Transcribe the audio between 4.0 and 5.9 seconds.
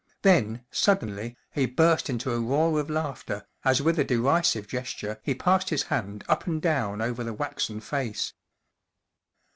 derisive gesture he passed his